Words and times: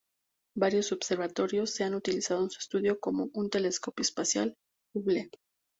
Varios 0.55 0.91
observatorios 0.93 1.69
se 1.75 1.83
han 1.83 1.93
utilizado 1.93 2.41
en 2.43 2.49
su 2.49 2.57
estudio, 2.57 2.99
como 2.99 3.29
el 3.35 3.49
telescopio 3.51 4.01
espacial 4.01 4.55
Hubble. 4.95 5.29